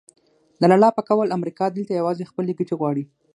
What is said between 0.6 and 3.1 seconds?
لالا په قول امریکا دلته یوازې خپلې ګټې غواړي.